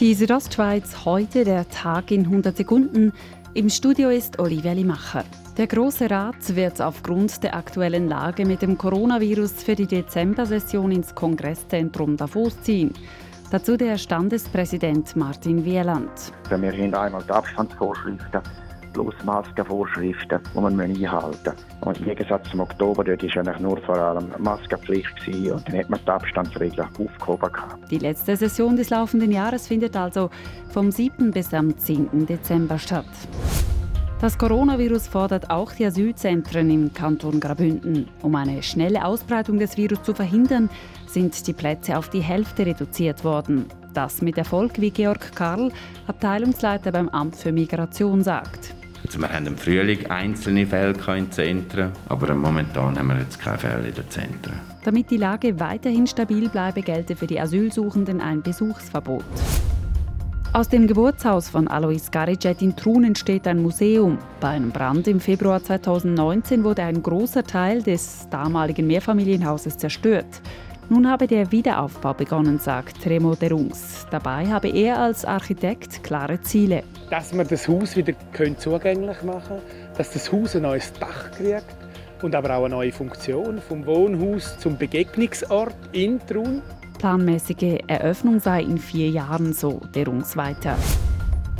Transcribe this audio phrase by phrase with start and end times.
[0.00, 3.12] Die Südostschweiz heute der Tag in 100 Sekunden.
[3.52, 5.24] Im Studio ist Olivia Limacher.
[5.58, 11.14] Der Große Rat wird aufgrund der aktuellen Lage mit dem Coronavirus für die Dezember-Session ins
[11.14, 12.94] Kongresszentrum Davos ziehen.
[13.50, 16.32] Dazu der Standespräsident Martin Wieland.
[16.48, 18.40] Wir haben einmal die Abstandsvorschriften
[18.92, 21.88] plus Maskenvorschriften, die man einhalten muss.
[21.88, 25.90] Und im Gegensatz zum Oktober, dort war eigentlich nur vor allem Maskenpflicht und dann hat
[25.90, 27.50] man die Abstandsregeln aufgehoben.
[27.90, 30.30] Die letzte Session des laufenden Jahres findet also
[30.72, 31.30] vom 7.
[31.30, 32.26] bis am 10.
[32.26, 33.06] Dezember statt.
[34.20, 38.06] Das Coronavirus fordert auch die Asylzentren im Kanton Graubünden.
[38.20, 40.68] Um eine schnelle Ausbreitung des Virus zu verhindern,
[41.06, 43.64] sind die Plätze auf die Hälfte reduziert worden.
[43.94, 45.72] Das mit Erfolg, wie Georg Karl,
[46.06, 48.74] Abteilungsleiter beim Amt für Migration, sagt.
[49.10, 53.58] Also wir haben im Frühling einzelne Fälle in Zentren, aber momentan haben wir jetzt keine
[53.58, 54.60] Fälle in den Zentren.
[54.84, 59.24] Damit die Lage weiterhin stabil bleibe, gelte für die Asylsuchenden ein Besuchsverbot.
[60.52, 64.18] Aus dem Geburtshaus von Alois Garicet in Trun entsteht ein Museum.
[64.38, 70.40] Bei einem Brand im Februar 2019 wurde ein großer Teil des damaligen Mehrfamilienhauses zerstört.
[70.92, 74.08] Nun habe der Wiederaufbau begonnen, sagt Remo Derungs.
[74.10, 76.82] Dabei habe er als Architekt klare Ziele.
[77.08, 78.12] Dass wir das Haus wieder
[78.58, 79.62] zugänglich machen können,
[79.96, 81.76] dass das Haus ein neues Dach kriegt
[82.22, 86.60] und aber auch eine neue Funktion vom Wohnhaus zum Begegnungsort in Trun.
[86.98, 90.76] Planmäßige Eröffnung sei in vier Jahren so, Derungs weiter.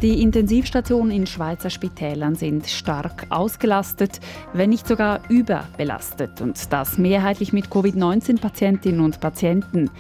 [0.03, 4.19] Die Intensivstationen in Schweizer Spitälern sind stark ausgelastet,
[4.55, 6.41] wenn nicht sogar überbelastet.
[6.41, 9.91] Und das mehrheitlich mit Covid-19-Patientinnen und Patienten.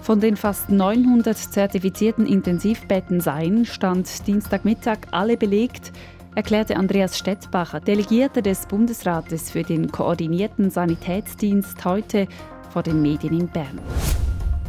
[0.00, 5.90] Von den fast 900 zertifizierten Intensivbetten seien, stand Dienstagmittag alle belegt,
[6.36, 12.28] erklärte Andreas Stettbacher, Delegierter des Bundesrates für den koordinierten Sanitätsdienst, heute
[12.70, 13.80] vor den Medien in Bern.